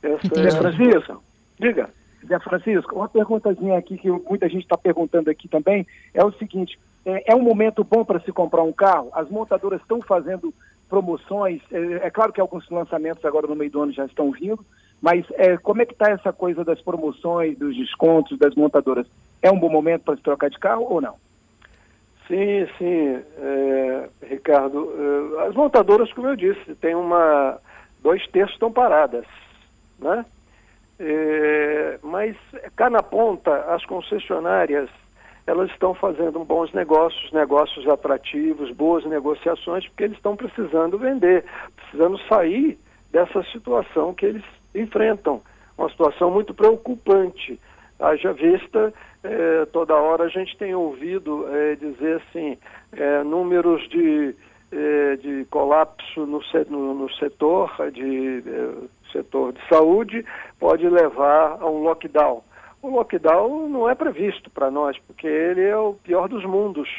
Essa 0.02 0.40
é 0.40 0.52
Francisco, 0.52 1.22
diga. 1.60 1.90
Zé 2.26 2.40
Francisco, 2.40 2.96
uma 2.96 3.10
perguntazinha 3.10 3.78
aqui 3.78 3.98
que 3.98 4.10
muita 4.10 4.48
gente 4.48 4.64
está 4.64 4.78
perguntando 4.78 5.30
aqui 5.30 5.48
também 5.48 5.86
é 6.14 6.24
o 6.24 6.32
seguinte: 6.34 6.80
é, 7.06 7.32
é 7.32 7.36
um 7.36 7.42
momento 7.42 7.84
bom 7.84 8.06
para 8.06 8.20
se 8.20 8.32
comprar 8.32 8.64
um 8.64 8.72
carro? 8.72 9.10
As 9.14 9.30
montadoras 9.30 9.82
estão 9.82 10.02
fazendo 10.02 10.54
promoções. 10.90 11.62
É, 11.72 12.08
é, 12.08 12.10
claro 12.10 12.34
que 12.34 12.42
alguns 12.42 12.70
lançamentos 12.70 13.24
agora 13.26 13.48
no 13.48 13.56
meio 13.56 13.72
do 13.72 13.82
ano 13.82 13.92
já 13.92 14.06
estão 14.06 14.32
vindo, 14.32 14.64
mas 15.02 15.26
é, 15.32 15.58
como 15.58 15.82
é 15.82 15.86
que 15.86 15.94
está 15.94 16.12
essa 16.12 16.32
coisa 16.32 16.64
das 16.64 16.82
promoções, 16.82 17.58
dos 17.58 17.76
descontos, 17.76 18.38
das 18.38 18.54
montadoras? 18.56 19.08
É 19.42 19.50
um 19.50 19.60
bom 19.60 19.70
momento 19.70 20.04
para 20.04 20.16
se 20.16 20.22
trocar 20.22 20.50
de 20.50 20.60
carro 20.60 20.86
ou 20.90 21.02
não? 21.02 21.16
Sim, 22.28 22.68
sim, 22.78 23.20
é, 23.38 24.10
Ricardo. 24.30 24.94
É, 25.40 25.48
as 25.48 25.56
montadoras, 25.56 26.12
como 26.14 26.28
eu 26.28 26.36
disse, 26.36 26.76
tem 26.76 26.94
uma 26.94 27.58
dois 28.02 28.26
terços 28.28 28.54
estão 28.54 28.72
paradas, 28.72 29.26
né? 30.00 30.26
É, 31.00 32.00
mas 32.04 32.36
cá 32.76 32.90
na 32.90 33.02
ponta, 33.02 33.56
as 33.74 33.84
concessionárias 33.86 34.90
elas 35.52 35.70
estão 35.72 35.94
fazendo 35.94 36.44
bons 36.46 36.72
negócios, 36.72 37.32
negócios 37.34 37.88
atrativos, 37.88 38.72
boas 38.72 39.04
negociações, 39.06 39.86
porque 39.88 40.06
eles 40.06 40.16
estão 40.16 40.36
precisando 40.36 40.98
vender, 40.98 41.44
precisando 41.76 42.18
sair 42.30 42.80
dessa 43.12 43.44
situação 43.52 44.14
que 44.14 44.26
eles 44.26 44.44
enfrentam, 44.74 45.42
uma 45.78 45.90
situação 45.90 46.32
muito 46.32 46.54
preocupante. 46.54 47.60
Haja 48.00 48.32
vista 48.32 48.94
é, 49.24 49.66
toda 49.66 49.94
hora 49.94 50.24
a 50.24 50.30
gente 50.30 50.58
tem 50.58 50.74
ouvido 50.74 51.46
é, 51.54 51.76
dizer 51.76 52.22
assim, 52.22 52.58
é, 52.94 53.22
números 53.24 53.88
de, 53.90 54.34
de 55.22 55.46
colapso 55.50 56.26
no, 56.26 56.42
no, 56.70 56.94
no 56.96 57.12
setor 57.16 57.70
de 57.92 58.42
setor 59.12 59.52
de 59.52 59.60
saúde 59.68 60.26
pode 60.58 60.88
levar 60.88 61.58
a 61.60 61.66
um 61.70 61.84
lockdown. 61.84 62.42
O 62.82 62.90
lockdown 62.90 63.70
não 63.70 63.90
é 63.90 63.94
previsto 63.94 64.50
para 64.50 64.72
nós, 64.72 64.98
porque 65.00 65.28
ele 65.28 65.62
é 65.62 65.78
o 65.78 65.94
pior 65.94 66.28
dos 66.28 66.44
mundos, 66.44 66.90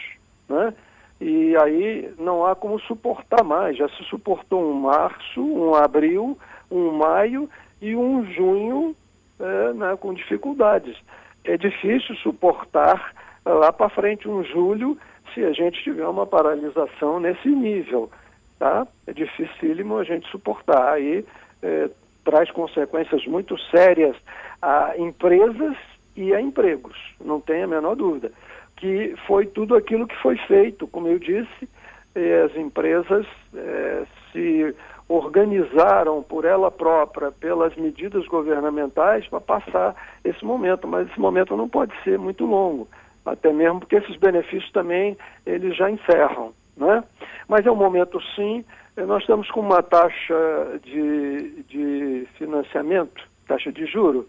né? 0.48 0.72
E 1.20 1.56
aí 1.56 2.12
não 2.18 2.44
há 2.44 2.54
como 2.54 2.80
suportar 2.80 3.44
mais. 3.44 3.76
Já 3.76 3.88
se 3.88 4.02
suportou 4.04 4.62
um 4.62 4.74
março, 4.74 5.40
um 5.40 5.74
abril, 5.74 6.36
um 6.70 6.90
maio 6.92 7.48
e 7.80 7.94
um 7.94 8.24
junho 8.32 8.96
é, 9.38 9.72
né, 9.72 9.96
com 10.00 10.14
dificuldades. 10.14 10.96
É 11.44 11.56
difícil 11.56 12.14
suportar 12.16 13.12
lá 13.44 13.72
para 13.72 13.88
frente 13.88 14.28
um 14.28 14.42
julho 14.44 14.96
se 15.34 15.44
a 15.44 15.52
gente 15.52 15.82
tiver 15.82 16.06
uma 16.06 16.26
paralisação 16.26 17.18
nesse 17.18 17.48
nível, 17.48 18.10
tá? 18.58 18.86
É 19.06 19.12
dificílimo 19.12 19.98
a 19.98 20.04
gente 20.04 20.28
suportar. 20.28 20.94
Aí 20.94 21.24
é, 21.62 21.90
traz 22.24 22.50
consequências 22.50 23.26
muito 23.26 23.58
sérias 23.70 24.16
a 24.60 24.94
empresas 24.96 25.76
e 26.16 26.34
a 26.34 26.40
empregos, 26.40 26.96
não 27.24 27.40
tem 27.40 27.62
a 27.62 27.66
menor 27.66 27.96
dúvida. 27.96 28.30
Que 28.76 29.14
foi 29.26 29.46
tudo 29.46 29.74
aquilo 29.74 30.06
que 30.06 30.16
foi 30.16 30.36
feito, 30.36 30.86
como 30.88 31.08
eu 31.08 31.18
disse, 31.18 31.68
eh, 32.14 32.42
as 32.42 32.56
empresas 32.56 33.26
eh, 33.54 34.04
se 34.32 34.74
organizaram 35.08 36.22
por 36.22 36.44
ela 36.44 36.70
própria, 36.70 37.30
pelas 37.30 37.74
medidas 37.76 38.26
governamentais, 38.26 39.26
para 39.28 39.40
passar 39.40 39.94
esse 40.24 40.44
momento, 40.44 40.88
mas 40.88 41.08
esse 41.08 41.20
momento 41.20 41.56
não 41.56 41.68
pode 41.68 41.92
ser 42.02 42.18
muito 42.18 42.46
longo, 42.46 42.88
até 43.24 43.52
mesmo 43.52 43.80
porque 43.80 43.96
esses 43.96 44.16
benefícios 44.16 44.70
também 44.72 45.16
eles 45.44 45.76
já 45.76 45.90
encerram, 45.90 46.52
né? 46.76 47.04
Mas 47.46 47.66
é 47.66 47.70
um 47.70 47.76
momento 47.76 48.20
sim, 48.34 48.64
nós 48.96 49.22
estamos 49.22 49.50
com 49.50 49.60
uma 49.60 49.82
taxa 49.82 50.80
de, 50.82 51.62
de 51.62 52.28
financiamento, 52.36 53.26
taxa 53.46 53.72
de 53.72 53.86
juro, 53.86 54.26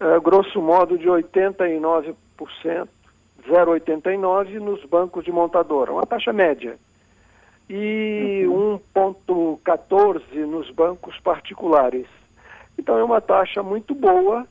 uh, 0.00 0.20
grosso 0.20 0.60
modo 0.62 0.96
de 0.96 1.06
89%, 1.06 2.14
0,89% 3.48 4.58
nos 4.60 4.84
bancos 4.84 5.24
de 5.24 5.32
montadora, 5.32 5.92
uma 5.92 6.06
taxa 6.06 6.32
média 6.32 6.78
e 7.68 8.44
uhum. 8.46 8.78
1,14 8.94 10.46
nos 10.46 10.70
bancos 10.70 11.18
particulares. 11.20 12.06
Então 12.78 12.98
é 12.98 13.04
uma 13.04 13.20
taxa 13.20 13.62
muito 13.62 13.94
boa 13.94 14.46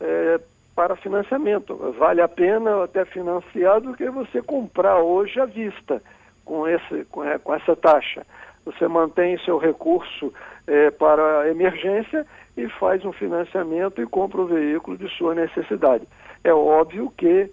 é, 0.00 0.40
para 0.74 0.96
financiamento. 0.96 1.74
Vale 1.98 2.22
a 2.22 2.28
pena 2.28 2.84
até 2.84 3.04
financiar 3.04 3.80
do 3.80 3.94
que 3.94 4.08
você 4.10 4.40
comprar 4.42 4.98
hoje 4.98 5.40
à 5.40 5.44
vista 5.44 6.02
com, 6.44 6.66
esse, 6.66 7.04
com, 7.06 7.22
com 7.40 7.54
essa 7.54 7.76
taxa. 7.76 8.26
Você 8.66 8.86
mantém 8.86 9.38
seu 9.38 9.56
recurso 9.56 10.32
é, 10.66 10.90
para 10.90 11.48
emergência 11.48 12.26
e 12.56 12.68
faz 12.68 13.04
um 13.04 13.12
financiamento 13.12 14.02
e 14.02 14.06
compra 14.06 14.42
o 14.42 14.46
veículo 14.46 14.98
de 14.98 15.08
sua 15.16 15.34
necessidade. 15.34 16.06
É 16.44 16.52
óbvio 16.52 17.10
que 17.16 17.50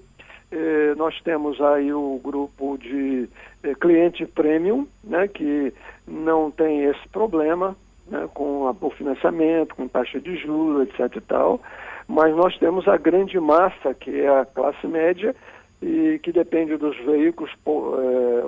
eh, 0.54 0.94
nós 0.96 1.20
temos 1.22 1.60
aí 1.60 1.92
o 1.92 2.22
grupo 2.24 2.78
de 2.78 3.28
eh, 3.64 3.74
cliente 3.74 4.24
premium, 4.26 4.88
né, 5.04 5.28
que 5.28 5.74
não 6.08 6.52
tem 6.52 6.84
esse 6.84 7.10
problema 7.10 7.76
né, 8.08 8.30
com 8.36 8.68
a, 8.68 8.76
o 8.80 8.90
financiamento, 8.92 9.76
com 9.76 9.88
taxa 9.88 10.20
de 10.20 10.36
juros, 10.38 10.88
etc. 10.88 11.18
e 11.18 11.22
tal, 11.22 11.60
mas 12.08 12.36
nós 12.36 12.56
temos 12.60 12.88
a 12.88 12.98
grande 12.98 13.40
massa, 13.40 13.96
que 13.96 14.22
é 14.22 14.30
a 14.30 14.46
classe 14.46 14.86
média, 14.86 15.36
e 15.82 16.20
que 16.22 16.32
depende 16.32 16.78
dos 16.78 16.96
veículos 17.00 17.52
eh, 17.52 18.44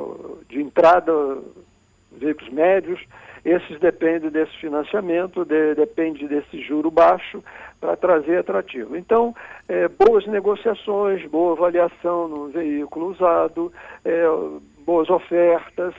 de 0.48 0.62
entrada, 0.62 1.12
veículos 2.17 2.51
médios, 2.54 2.99
esses 3.43 3.80
dependem 3.80 4.30
desse 4.32 4.56
financiamento, 4.58 5.45
de, 5.45 5.75
depende 5.75 6.28
desse 6.28 6.60
juro 6.62 6.89
baixo 6.89 7.43
para 7.80 7.95
trazer 7.95 8.39
atrativo. 8.39 8.97
Então, 8.97 9.36
é, 9.67 9.88
boas 9.88 10.25
negociações, 10.25 11.23
boa 11.30 11.54
avaliação 11.54 12.28
no 12.28 12.47
veículo 12.47 13.12
usado, 13.12 13.71
é, 14.04 14.23
boas 14.84 15.10
ofertas, 15.10 15.93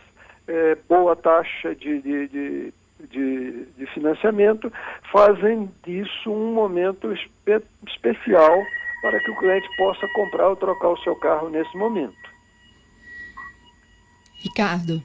é, 0.48 0.76
boa 0.88 1.14
taxa 1.14 1.74
de, 1.74 2.00
de, 2.00 2.28
de, 2.28 2.72
de, 3.10 3.64
de 3.76 3.86
financiamento 3.94 4.72
fazem 5.12 5.70
disso 5.84 6.30
um 6.30 6.52
momento 6.52 7.12
espe 7.12 7.62
especial 7.86 8.60
para 9.02 9.20
que 9.20 9.30
o 9.30 9.36
cliente 9.38 9.68
possa 9.76 10.06
comprar 10.14 10.48
ou 10.48 10.56
trocar 10.56 10.88
o 10.88 10.98
seu 10.98 11.14
carro 11.16 11.48
nesse 11.48 11.76
momento. 11.76 12.16
Ricardo, 14.42 15.02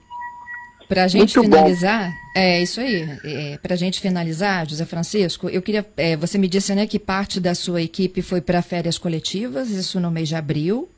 para 0.91 1.06
a 1.06 1.08
gente 1.08 1.38
Muito 1.38 1.49
finalizar, 1.49 2.10
bom. 2.10 2.15
é 2.36 2.62
isso 2.62 2.82
aí. 2.82 3.08
É, 3.23 3.58
para 3.60 3.75
a 3.75 3.77
gente 3.77 4.01
finalizar, 4.01 4.67
José 4.67 4.86
Francisco, 4.86 5.47
eu 5.47 5.62
queria. 5.62 5.86
É, 5.95 6.17
você 6.17 6.38
me 6.38 6.49
disse 6.49 6.75
né, 6.75 6.86
que 6.86 6.99
parte 6.99 7.39
da 7.39 7.56
sua 7.56 7.82
equipe 7.82 8.21
foi 8.21 8.41
para 8.41 8.62
férias 8.62 8.97
coletivas, 8.97 9.69
isso 9.69 10.01
no 10.01 10.12
mês 10.12 10.27
de 10.27 10.36
abril. 10.36 10.89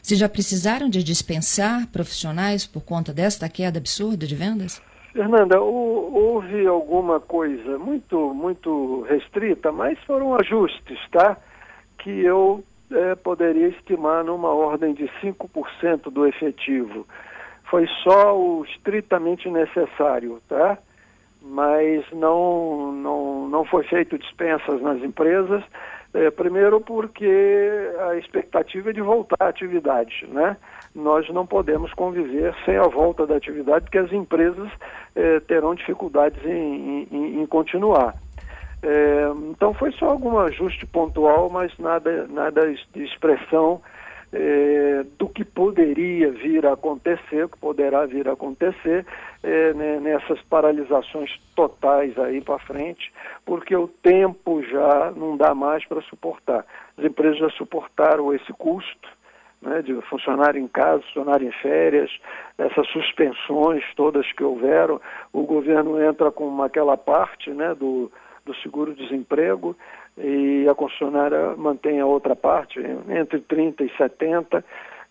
Vocês 0.00 0.18
já 0.18 0.26
precisaram 0.26 0.88
de 0.88 1.04
dispensar 1.04 1.86
profissionais 1.88 2.66
por 2.66 2.80
conta 2.80 3.12
desta 3.12 3.46
queda 3.46 3.78
absurda 3.78 4.26
de 4.26 4.34
vendas? 4.34 4.80
Fernanda, 5.12 5.60
houve 5.60 6.66
alguma 6.66 7.20
coisa 7.20 7.78
muito, 7.78 8.32
muito 8.32 9.02
restrita, 9.02 9.70
mas 9.70 9.98
foram 10.06 10.34
ajustes, 10.34 10.98
tá? 11.10 11.36
Que 11.98 12.08
eu 12.08 12.64
é, 12.90 13.14
poderia 13.16 13.68
estimar 13.68 14.24
numa 14.24 14.48
ordem 14.48 14.94
de 14.94 15.04
5% 15.22 16.10
do 16.10 16.26
efetivo 16.26 17.06
foi 17.72 17.88
só 18.02 18.38
o 18.38 18.62
estritamente 18.66 19.48
necessário, 19.48 20.42
tá? 20.46 20.76
Mas 21.40 22.04
não, 22.12 22.92
não, 22.92 23.48
não 23.48 23.64
foi 23.64 23.82
feito 23.84 24.18
dispensas 24.18 24.82
nas 24.82 25.02
empresas, 25.02 25.64
é, 26.12 26.30
primeiro 26.30 26.82
porque 26.82 27.26
a 28.10 28.16
expectativa 28.16 28.90
é 28.90 28.92
de 28.92 29.00
voltar 29.00 29.36
à 29.40 29.48
atividade, 29.48 30.28
né? 30.28 30.58
Nós 30.94 31.26
não 31.30 31.46
podemos 31.46 31.94
conviver 31.94 32.54
sem 32.66 32.76
a 32.76 32.86
volta 32.88 33.26
da 33.26 33.36
atividade, 33.36 33.86
porque 33.86 33.98
as 33.98 34.12
empresas 34.12 34.70
é, 35.16 35.40
terão 35.40 35.74
dificuldades 35.74 36.44
em, 36.44 37.08
em, 37.10 37.40
em 37.40 37.46
continuar. 37.46 38.14
É, 38.82 39.30
então 39.50 39.72
foi 39.72 39.92
só 39.92 40.10
algum 40.10 40.38
ajuste 40.38 40.84
pontual, 40.84 41.48
mas 41.48 41.72
nada, 41.78 42.26
nada 42.28 42.70
de 42.94 43.02
expressão 43.02 43.80
é, 44.32 45.04
do 45.18 45.28
que 45.28 45.44
poderia 45.44 46.30
vir 46.30 46.64
a 46.66 46.72
acontecer, 46.72 47.48
que 47.48 47.58
poderá 47.58 48.06
vir 48.06 48.28
a 48.28 48.32
acontecer 48.32 49.04
é, 49.42 49.74
né, 49.74 50.00
nessas 50.00 50.40
paralisações 50.42 51.30
totais 51.54 52.18
aí 52.18 52.40
para 52.40 52.58
frente, 52.60 53.12
porque 53.44 53.76
o 53.76 53.88
tempo 53.88 54.62
já 54.62 55.12
não 55.14 55.36
dá 55.36 55.54
mais 55.54 55.84
para 55.84 56.00
suportar. 56.02 56.64
As 56.96 57.04
empresas 57.04 57.38
já 57.38 57.50
suportaram 57.50 58.32
esse 58.32 58.52
custo, 58.54 59.08
né, 59.60 59.82
de 59.82 59.94
funcionar 60.02 60.56
em 60.56 60.66
casa, 60.66 61.02
funcionar 61.02 61.42
em 61.42 61.52
férias, 61.52 62.10
essas 62.56 62.88
suspensões 62.88 63.84
todas 63.94 64.30
que 64.32 64.42
houveram, 64.42 65.00
o 65.32 65.42
governo 65.42 66.02
entra 66.02 66.30
com 66.30 66.62
aquela 66.62 66.96
parte 66.96 67.50
né, 67.50 67.74
do, 67.74 68.10
do 68.44 68.54
seguro-desemprego, 68.56 69.76
e 70.18 70.66
a 70.68 70.74
concessionária 70.74 71.56
mantém 71.56 72.00
a 72.00 72.06
outra 72.06 72.36
parte, 72.36 72.80
entre 73.08 73.40
30 73.40 73.84
e 73.84 73.96
70. 73.96 74.64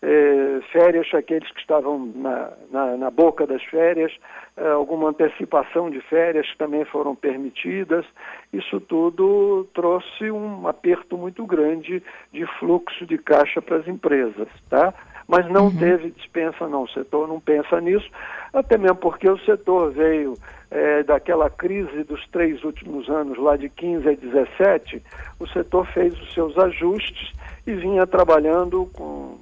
É, 0.04 0.60
férias, 0.72 1.08
aqueles 1.14 1.48
que 1.52 1.60
estavam 1.60 2.12
na, 2.16 2.52
na, 2.72 2.98
na 2.98 3.12
boca 3.12 3.46
das 3.46 3.64
férias, 3.66 4.12
é, 4.58 4.68
alguma 4.70 5.10
antecipação 5.10 5.92
de 5.92 6.02
férias 6.02 6.48
também 6.58 6.84
foram 6.86 7.16
permitidas. 7.16 8.04
Isso 8.52 8.80
tudo 8.82 9.68
trouxe 9.76 10.32
um 10.32 10.68
aperto 10.68 11.16
muito 11.18 11.46
grande 11.46 12.02
de 12.34 12.46
fluxo 12.58 13.06
de 13.06 13.20
caixa 13.20 13.62
para 13.62 13.78
as 13.78 13.88
empresas, 13.88 14.48
tá? 14.72 14.92
Mas 15.32 15.50
não 15.50 15.68
uhum. 15.68 15.78
teve 15.78 16.12
dispensa, 16.12 16.68
não. 16.68 16.84
O 16.84 16.90
setor 16.90 17.26
não 17.26 17.40
pensa 17.40 17.80
nisso, 17.80 18.06
até 18.54 18.78
mesmo 18.78 18.98
porque 18.98 19.30
o 19.30 19.40
setor 19.46 19.90
veio 19.94 20.38
é, 20.70 21.04
daquela 21.04 21.50
crise 21.50 22.04
dos 22.04 22.28
três 22.28 22.62
últimos 22.66 23.08
anos, 23.10 23.38
lá 23.38 23.56
de 23.56 23.70
15 23.70 24.10
a 24.10 24.14
17, 24.14 25.02
o 25.40 25.48
setor 25.48 25.88
fez 25.94 26.14
os 26.20 26.34
seus 26.34 26.58
ajustes 26.58 27.32
e 27.66 27.74
vinha 27.74 28.06
trabalhando 28.06 28.90
com, 28.92 29.38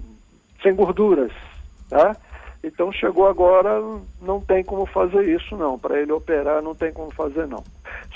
sem 0.61 0.75
gorduras, 0.75 1.31
tá? 1.89 2.15
Então 2.63 2.91
chegou 2.91 3.27
agora, 3.27 3.81
não 4.21 4.39
tem 4.39 4.63
como 4.63 4.85
fazer 4.85 5.27
isso 5.27 5.57
não. 5.57 5.79
Para 5.79 5.99
ele 5.99 6.11
operar 6.11 6.61
não 6.61 6.75
tem 6.75 6.93
como 6.93 7.09
fazer 7.09 7.47
não. 7.47 7.63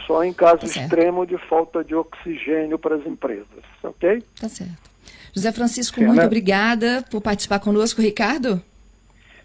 Só 0.05 0.23
em 0.23 0.33
caso 0.33 0.59
tá 0.59 0.65
extremo 0.67 1.25
de 1.25 1.39
falta 1.49 1.83
de 1.83 1.95
oxigênio 1.95 2.77
para 2.77 2.97
as 2.97 3.05
empresas, 3.07 3.63
ok? 3.81 4.21
Tá 4.39 4.47
certo. 4.47 4.92
José 5.33 5.51
Francisco, 5.51 6.01
muito 6.01 6.21
obrigada 6.21 7.03
por 7.09 7.21
participar 7.21 7.59
conosco. 7.59 8.01
Ricardo? 8.01 8.61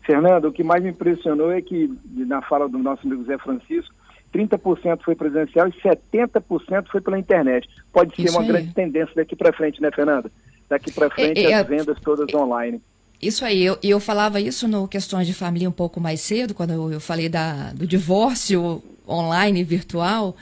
Fernando, 0.04 0.46
o 0.46 0.52
que 0.52 0.62
mais 0.62 0.82
me 0.82 0.90
impressionou 0.90 1.50
é 1.50 1.60
que, 1.60 1.90
na 2.14 2.42
fala 2.42 2.68
do 2.68 2.78
nosso 2.78 3.06
amigo 3.06 3.24
Zé 3.24 3.38
Francisco, 3.38 3.94
30% 4.34 5.00
foi 5.02 5.14
presencial 5.14 5.68
e 5.68 5.72
70% 5.72 6.86
foi 6.90 7.00
pela 7.00 7.18
internet. 7.18 7.68
Pode 7.92 8.14
ser 8.14 8.22
Isso 8.22 8.34
uma 8.34 8.42
aí. 8.42 8.48
grande 8.48 8.74
tendência 8.74 9.14
daqui 9.16 9.34
para 9.34 9.52
frente, 9.52 9.80
né, 9.80 9.90
Fernando? 9.90 10.30
daqui 10.68 10.92
para 10.92 11.10
frente 11.10 11.40
é, 11.40 11.50
é, 11.50 11.54
as 11.54 11.66
vendas 11.66 11.98
todas 12.00 12.32
online. 12.34 12.80
Isso 13.20 13.44
aí, 13.44 13.64
eu, 13.64 13.76
eu 13.82 13.98
falava 13.98 14.40
isso 14.40 14.68
no 14.68 14.86
Questões 14.86 15.26
de 15.26 15.34
Família 15.34 15.68
um 15.68 15.72
pouco 15.72 16.00
mais 16.00 16.20
cedo, 16.20 16.54
quando 16.54 16.72
eu, 16.72 16.92
eu 16.92 17.00
falei 17.00 17.28
da, 17.28 17.72
do 17.72 17.86
divórcio 17.86 18.82
online 19.08 19.64
virtual. 19.64 20.36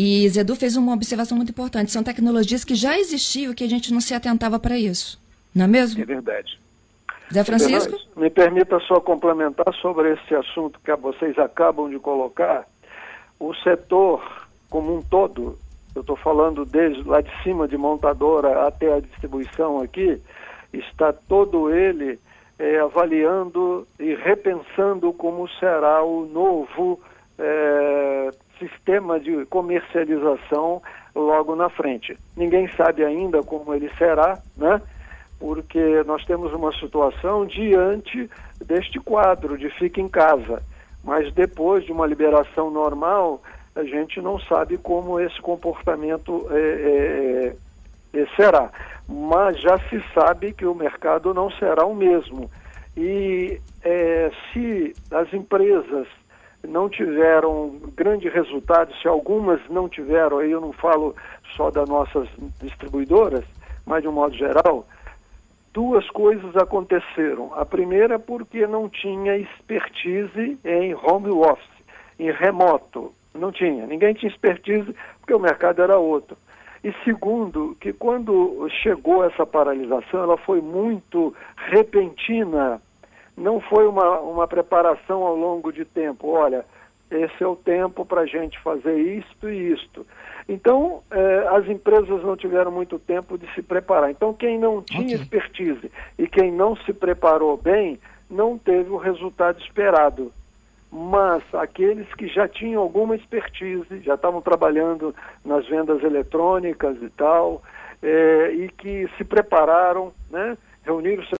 E 0.00 0.28
Zedu 0.28 0.54
fez 0.54 0.76
uma 0.76 0.94
observação 0.94 1.36
muito 1.36 1.50
importante. 1.50 1.90
São 1.90 2.04
tecnologias 2.04 2.62
que 2.62 2.76
já 2.76 2.96
existiam 2.96 3.50
e 3.50 3.54
que 3.56 3.64
a 3.64 3.68
gente 3.68 3.92
não 3.92 4.00
se 4.00 4.14
atentava 4.14 4.56
para 4.56 4.78
isso. 4.78 5.20
Não 5.52 5.64
é 5.64 5.66
mesmo? 5.66 6.00
É 6.00 6.04
verdade. 6.06 6.56
Zé 7.34 7.42
Francisco? 7.42 7.98
Me 8.16 8.30
permita 8.30 8.78
só 8.86 9.00
complementar 9.00 9.74
sobre 9.82 10.12
esse 10.12 10.36
assunto 10.36 10.78
que 10.84 10.94
vocês 10.94 11.36
acabam 11.36 11.90
de 11.90 11.98
colocar. 11.98 12.64
O 13.40 13.52
setor 13.56 14.22
como 14.70 14.96
um 14.96 15.02
todo, 15.02 15.58
eu 15.96 16.02
estou 16.02 16.14
falando 16.14 16.64
desde 16.64 17.02
lá 17.02 17.20
de 17.20 17.42
cima 17.42 17.66
de 17.66 17.76
montadora 17.76 18.68
até 18.68 18.94
a 18.94 19.00
distribuição 19.00 19.80
aqui, 19.80 20.22
está 20.72 21.12
todo 21.12 21.74
ele 21.74 22.20
é, 22.56 22.78
avaliando 22.78 23.84
e 23.98 24.14
repensando 24.14 25.12
como 25.12 25.48
será 25.58 26.04
o 26.04 26.24
novo 26.24 27.00
é, 27.36 28.30
sistema 28.58 29.18
de 29.18 29.44
comercialização 29.46 30.82
logo 31.14 31.54
na 31.56 31.68
frente. 31.68 32.16
Ninguém 32.36 32.68
sabe 32.76 33.04
ainda 33.04 33.42
como 33.42 33.74
ele 33.74 33.90
será, 33.96 34.38
né? 34.56 34.80
porque 35.38 36.02
nós 36.04 36.24
temos 36.24 36.52
uma 36.52 36.72
situação 36.72 37.46
diante 37.46 38.28
deste 38.64 38.98
quadro 38.98 39.56
de 39.56 39.70
fica 39.70 40.00
em 40.00 40.08
casa. 40.08 40.62
Mas 41.04 41.32
depois 41.32 41.84
de 41.84 41.92
uma 41.92 42.06
liberação 42.06 42.70
normal, 42.70 43.40
a 43.74 43.84
gente 43.84 44.20
não 44.20 44.38
sabe 44.40 44.76
como 44.76 45.20
esse 45.20 45.40
comportamento 45.40 46.46
é, 46.50 47.54
é, 48.14 48.20
é, 48.20 48.26
será. 48.34 48.70
Mas 49.08 49.60
já 49.60 49.78
se 49.88 50.02
sabe 50.12 50.52
que 50.52 50.66
o 50.66 50.74
mercado 50.74 51.32
não 51.32 51.50
será 51.52 51.86
o 51.86 51.94
mesmo. 51.94 52.50
E 52.96 53.60
é, 53.84 54.30
se 54.52 54.92
as 55.12 55.32
empresas 55.32 56.08
não 56.66 56.88
tiveram 56.88 57.78
grande 57.96 58.28
resultado, 58.28 58.94
se 59.00 59.06
algumas 59.06 59.60
não 59.68 59.88
tiveram, 59.88 60.38
aí 60.38 60.50
eu 60.50 60.60
não 60.60 60.72
falo 60.72 61.14
só 61.56 61.70
das 61.70 61.88
nossas 61.88 62.28
distribuidoras, 62.60 63.44
mas 63.86 64.02
de 64.02 64.08
um 64.08 64.12
modo 64.12 64.34
geral, 64.34 64.86
duas 65.72 66.08
coisas 66.10 66.56
aconteceram. 66.56 67.52
A 67.54 67.64
primeira 67.64 68.18
porque 68.18 68.66
não 68.66 68.88
tinha 68.88 69.36
expertise 69.36 70.58
em 70.64 70.94
home 70.94 71.30
office, 71.30 71.84
em 72.18 72.30
remoto. 72.30 73.12
Não 73.34 73.52
tinha. 73.52 73.86
Ninguém 73.86 74.14
tinha 74.14 74.30
expertise 74.30 74.92
porque 75.20 75.34
o 75.34 75.38
mercado 75.38 75.80
era 75.80 75.96
outro. 75.96 76.36
E 76.82 76.92
segundo, 77.04 77.76
que 77.80 77.92
quando 77.92 78.68
chegou 78.82 79.24
essa 79.24 79.44
paralisação, 79.44 80.22
ela 80.22 80.36
foi 80.36 80.60
muito 80.60 81.34
repentina. 81.56 82.80
Não 83.38 83.60
foi 83.60 83.86
uma, 83.86 84.18
uma 84.20 84.48
preparação 84.48 85.22
ao 85.22 85.36
longo 85.36 85.72
de 85.72 85.84
tempo. 85.84 86.28
Olha, 86.28 86.64
esse 87.10 87.42
é 87.42 87.46
o 87.46 87.56
tempo 87.56 88.04
para 88.04 88.22
a 88.22 88.26
gente 88.26 88.58
fazer 88.60 88.98
isto 88.98 89.48
e 89.48 89.72
isto. 89.72 90.06
Então, 90.48 91.02
eh, 91.10 91.48
as 91.50 91.66
empresas 91.68 92.22
não 92.22 92.36
tiveram 92.36 92.70
muito 92.70 92.98
tempo 92.98 93.38
de 93.38 93.46
se 93.54 93.62
preparar. 93.62 94.10
Então, 94.10 94.34
quem 94.34 94.58
não 94.58 94.82
tinha 94.82 95.02
okay. 95.02 95.14
expertise 95.16 95.90
e 96.18 96.26
quem 96.26 96.50
não 96.50 96.74
se 96.76 96.92
preparou 96.92 97.56
bem, 97.56 97.98
não 98.30 98.58
teve 98.58 98.90
o 98.90 98.96
resultado 98.96 99.60
esperado. 99.60 100.32
Mas 100.90 101.42
aqueles 101.52 102.12
que 102.14 102.28
já 102.28 102.48
tinham 102.48 102.82
alguma 102.82 103.14
expertise, 103.14 104.00
já 104.00 104.14
estavam 104.14 104.40
trabalhando 104.40 105.14
nas 105.44 105.66
vendas 105.68 106.02
eletrônicas 106.02 106.96
e 107.02 107.10
tal, 107.10 107.62
eh, 108.02 108.52
e 108.54 108.68
que 108.70 109.08
se 109.16 109.24
prepararam, 109.24 110.12
né, 110.30 110.56
reuniram 110.82 111.22